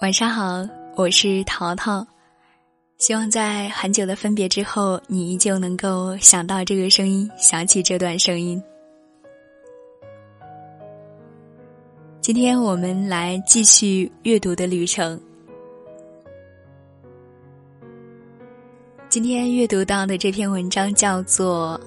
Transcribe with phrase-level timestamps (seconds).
[0.00, 2.06] 晚上好，我是淘淘。
[2.96, 8.62] 希望在很久的分别之后，你依旧能够想到这个声音，想起这段声音。
[12.22, 15.20] 今天我们来继续阅读的旅程。
[19.10, 21.78] 今天阅读到的这篇文章叫做《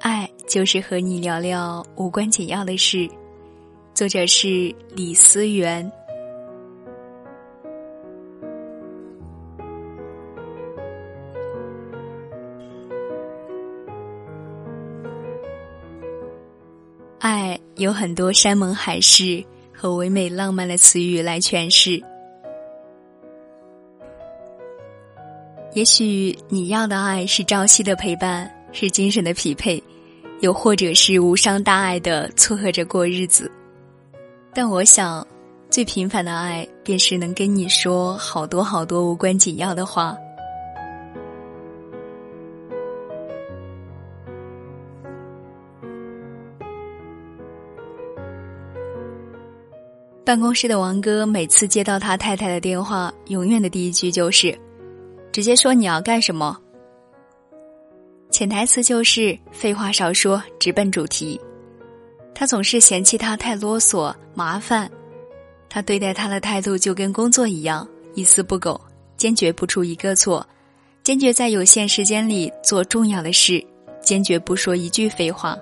[0.00, 2.96] 爱就是和你聊聊无关紧要的事》，
[3.92, 5.92] 作者是李思源。
[17.86, 22.02] 有很多山盟海誓和唯美浪漫的词语来诠释。
[25.72, 29.80] 也许你要的爱是朝夕的陪伴，是精神的匹配，
[30.40, 33.48] 又或者是无伤大碍的撮合着过日子。
[34.52, 35.24] 但我想，
[35.70, 40.16] 最平凡的爱便是能跟你说好多好多无关紧要的话。
[50.26, 54.58] 办公室的王哥每次接到他太太的电话，永远的第一句就是
[55.30, 56.58] ：“直接说你要干什么。”
[58.28, 61.40] 潜台词就是废话少说，直奔主题。
[62.34, 64.90] 他总是嫌弃他太啰嗦、麻烦，
[65.68, 68.80] 他对待他的态度就跟工作一样，一丝不苟，
[69.16, 70.44] 坚决不出一个错，
[71.04, 73.64] 坚决在有限时间里做重要的事，
[74.02, 75.56] 坚决不说一句废话。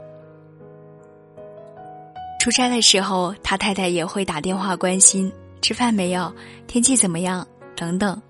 [2.45, 6.31] 出差的时候，他太太也会打电话关心吃饭没有、
[6.67, 8.21] 天气怎么样等等。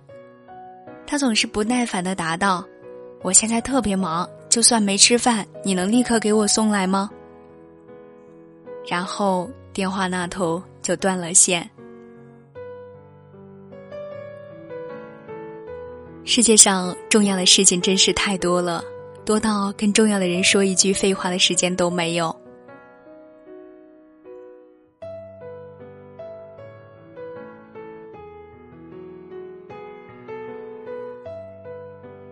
[1.05, 2.65] 他总是不耐烦的答道
[3.23, 7.11] ：“我现在特别忙，就算没吃饭，你能立刻给我送来吗？”
[8.87, 11.69] 然后电话那头就断了线。
[16.25, 18.81] 世界上重要的事情真是太多了，
[19.25, 22.44] 多到跟重要的人说一句废话的时间都没有。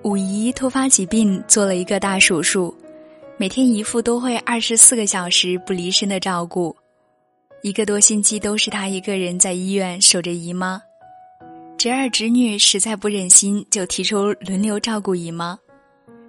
[0.05, 2.75] 五姨突发疾病，做了一个大手术，
[3.37, 6.75] 每天姨父都会二十四个小时不离身的照顾，
[7.63, 10.83] 一个多星期都是他一个人在医院守着姨妈。
[11.79, 15.57] 侄儿侄女实在不忍心，就提出轮流照顾姨妈，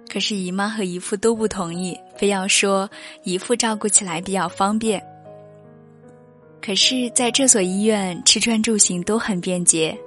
[0.08, 2.88] 可是姨妈和姨父都不同意，非要说
[3.24, 5.02] 姨父照顾起来比较方便。
[6.62, 9.98] 可是，在这所医院，吃穿住行都很便捷。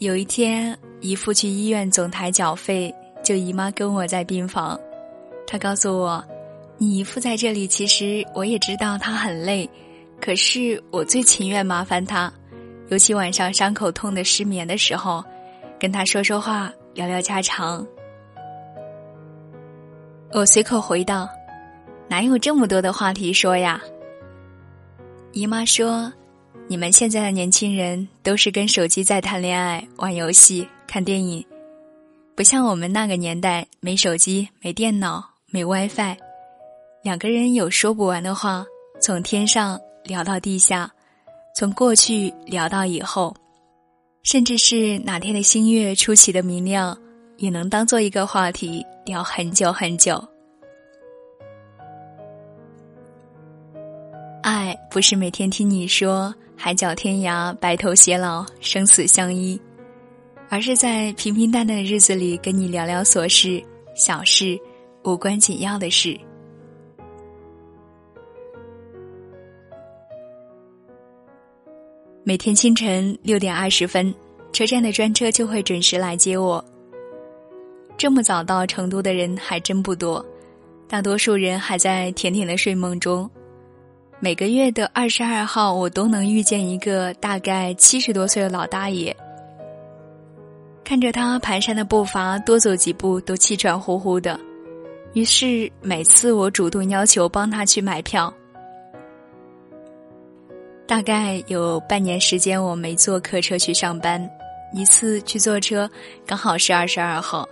[0.00, 0.76] 有一天。
[1.02, 4.78] 姨父去医院总台缴费，就姨妈跟我在病房。
[5.46, 6.22] 他告诉我
[6.76, 9.66] ：“你姨父在这里，其实我也知道他很累，
[10.20, 12.30] 可是我最情愿麻烦他，
[12.88, 15.24] 尤其晚上伤口痛的失眠的时候，
[15.78, 17.86] 跟他说说话，聊聊家常。”
[20.32, 21.26] 我随口回道
[22.08, 23.80] ：“哪有这么多的话题说呀？”
[25.32, 26.12] 姨妈说
[26.70, 31.44] ：“你们现在的年轻人都是跟手机在谈恋爱、玩游戏。”看电影，
[32.36, 36.16] 不像我们那个年代，没手机、没电脑、没 WiFi，
[37.02, 38.64] 两个人有说不完的话，
[39.00, 40.88] 从天上聊到地下，
[41.56, 43.34] 从过去聊到以后，
[44.22, 46.96] 甚至是哪天的星月出奇的明亮，
[47.38, 50.24] 也能当做一个话题聊很久很久。
[54.90, 59.58] 不是每天听你说海角天涯、白头偕老、生死相依。
[60.48, 63.62] 而是在平平淡淡的日子里跟你聊聊琐事、
[63.94, 64.58] 小事、
[65.04, 66.18] 无关紧要的事。
[72.24, 74.12] 每天清晨六点二十分，
[74.52, 76.62] 车站的专车就会准时来接我。
[77.96, 80.24] 这么早到成都的人还真不多，
[80.88, 83.30] 大多数人还在甜甜的睡梦中。
[84.22, 89.16] 每个月的二十二号，我都能遇见一个大概七十多岁的老大爷。
[90.84, 94.38] 看着他蹒跚的步伐，多走几步都气喘呼呼的。
[95.14, 98.32] 于是每次我主动要求帮他去买票。
[100.86, 104.30] 大概有半年时间我没坐客车去上班，
[104.74, 105.90] 一次去坐车，
[106.26, 107.48] 刚好是二十二号。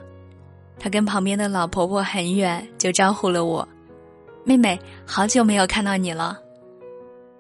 [0.79, 3.67] 他跟旁边的老婆婆很远，就招呼了我
[4.45, 6.39] ：“妹妹，好久没有看到你了。”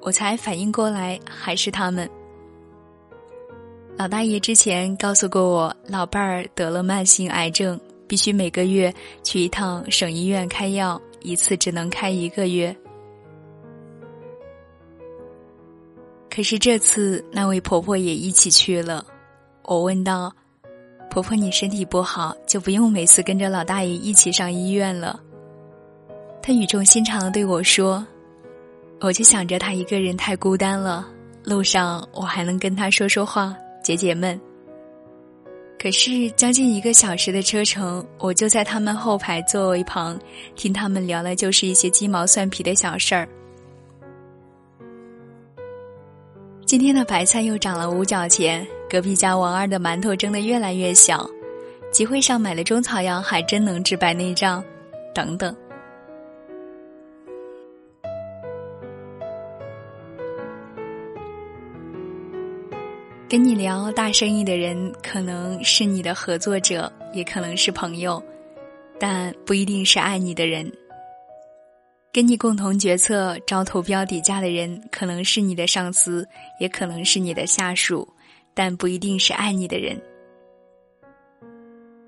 [0.00, 2.09] 我才反应过来，还是他们。
[3.97, 12.75] 老大爷之前告诉过我，老伴儿得了慢性癌症，必须每个月去一趟省医院开药，一次只能开一个月。
[16.31, 19.05] 可是这次那位婆婆也一起去了。
[19.65, 20.33] 我问道
[21.11, 25.21] ：“婆婆，你身体不好，就不用每次跟着老大爷一起上医院了。”
[26.41, 28.06] 她语重心长的对我说
[29.00, 31.06] ：“我就想着他一个人太孤单了，
[31.45, 34.39] 路上我还能跟他说说话，解解闷。”
[35.81, 40.19] 可是将近一个小时的车程，我就在他们后排座位旁，
[40.56, 43.29] 听他们聊的就是一些鸡毛蒜皮的小事儿。
[46.67, 51.25] 今天的白菜又涨了五角钱，隔壁家王二的馒头蒸的越来越小，
[51.93, 54.62] 集会上买的中草药还真能治白内障，
[55.15, 55.55] 等等。
[63.29, 68.23] 跟你聊大生意的人，可能是你的合作者，也可能是朋友，
[68.99, 70.73] 但不一定是爱你的人。
[72.11, 76.27] 跟你共同决策、招投标底价的人，可能是你的上司，
[76.59, 78.09] 也可能是你的下属，
[78.55, 80.01] 但不一定是爱你的人。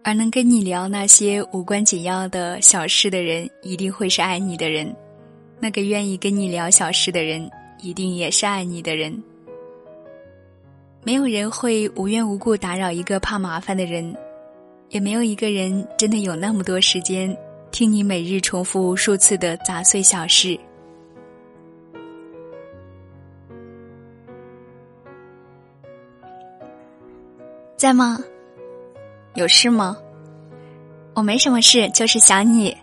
[0.02, 4.90] 而能跟你聊那些无关紧要的小事的人，一定会是爱你的人。
[5.60, 7.46] 那个愿意跟你聊小事的人，
[7.82, 9.22] 一定也是爱你的人。
[11.02, 14.14] 没有人会无缘无故打扰一个怕麻烦的人，
[14.90, 17.34] 也没有一个人真的有那么多时间。
[17.70, 20.58] 听你每日重复无数次的杂碎小事，
[27.76, 28.18] 在吗？
[29.34, 29.96] 有事吗？
[31.14, 32.76] 我没什么事，就是想你。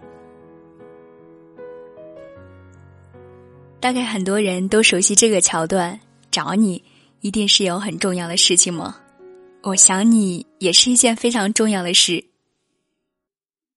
[3.79, 5.99] 大概很多人都熟悉这个桥段，
[6.31, 6.81] 找你
[7.21, 8.95] 一定是有很重要的事情吗？
[9.63, 12.23] 我想你也是一件非常重要的事。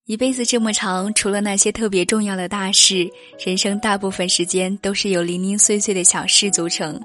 [0.06, 3.08] 一辈子这么长，除了那些特别重要的大事，
[3.44, 7.00] 人生大部分时间都是由零零碎碎的小事组成。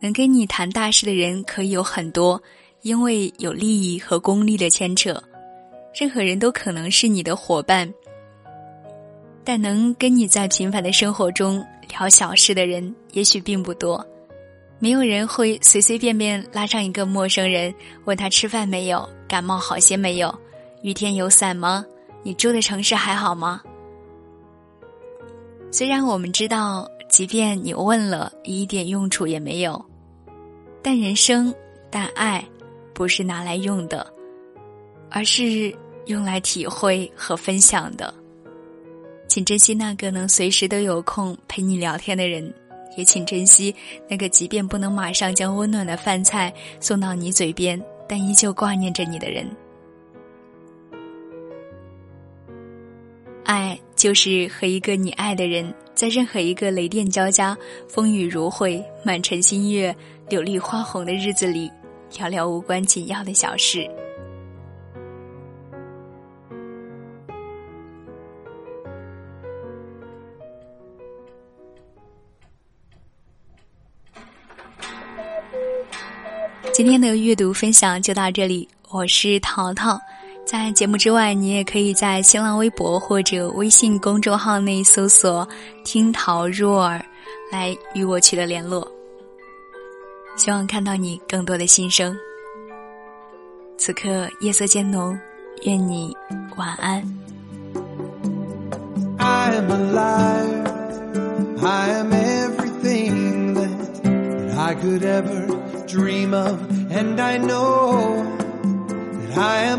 [0.00, 2.40] 能跟你谈大事的人可以有很多，
[2.82, 5.20] 因为有利益和功利的牵扯。
[5.92, 7.92] 任何人都可能是你的伙伴，
[9.42, 14.06] 但能跟你在平凡的生活中聊小事的人，也许并不多。
[14.80, 20.32] 没有人会随随便便拉上一个陌生人，问他吃饭没有，感冒好些没有，
[20.82, 21.84] 雨天有伞吗？
[22.22, 23.60] 你住的城市还好吗？
[25.70, 29.84] 虽然我们知道，即便你问了，一点用处也没有。
[30.80, 31.52] 但人生，
[31.90, 32.44] 但爱，
[32.94, 34.06] 不是拿来用的，
[35.10, 35.74] 而是
[36.06, 38.14] 用来体会和分享的。
[39.26, 42.52] 请珍惜那个能随时都有空陪你聊天的人，
[42.96, 43.74] 也请珍惜
[44.08, 49.48] 那个即便不能马上将温暖的饭菜送到你嘴边，但依旧挂念着你的人。
[53.44, 57.56] 爱就是和一个你爱的人，在任何一个雷电交加、
[57.88, 59.94] 风雨如晦、满城星月、
[60.28, 61.70] 柳绿花红的日子里，
[62.18, 63.88] 聊聊无关紧要的小事。
[76.78, 80.00] 今天的阅读分享就到这里，我是淘淘。
[80.46, 85.44] 在节目之外，你也可以在新浪微博或者微信公众号内搜索
[85.82, 87.04] “听桃若尔”
[87.50, 88.88] 来与我取得联络。
[90.36, 92.16] 希望看到你更多的心声。
[93.76, 95.18] 此刻夜色渐浓，
[95.64, 96.16] 愿你
[96.56, 97.02] 晚安。
[99.18, 99.50] I
[101.90, 102.17] am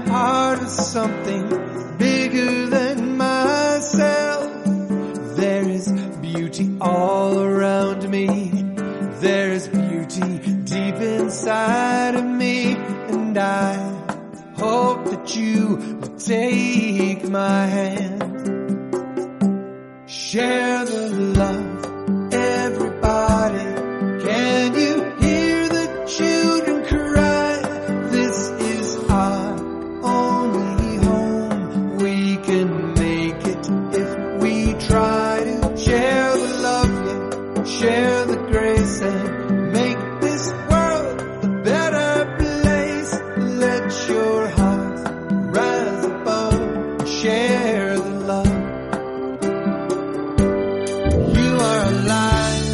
[0.08, 1.48] part of something
[1.98, 4.52] bigger than myself.
[5.36, 5.92] There is
[6.22, 8.26] beauty all around me.
[9.20, 12.76] There is beauty deep inside of me.
[13.10, 13.74] And I
[14.56, 18.20] hope that you will take my hand.
[20.08, 21.09] Share the
[37.80, 43.12] share the grace and make this world a better place.
[43.38, 45.00] Let your heart
[45.56, 48.48] rise above and share the love.
[51.38, 52.68] You are alive.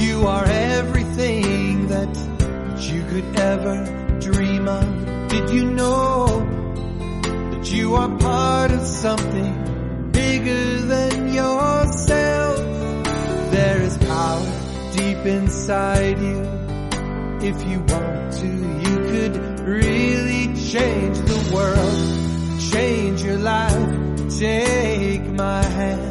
[0.00, 2.12] You are everything that
[2.88, 3.76] you could ever
[4.18, 5.28] dream of.
[5.28, 6.26] Did you know
[7.52, 12.39] that you are part of something bigger than yourself?
[15.00, 16.40] deep inside you.
[17.50, 18.50] If you want to,
[18.84, 23.88] you could really change the world, change your life.
[24.38, 26.09] Take my hand.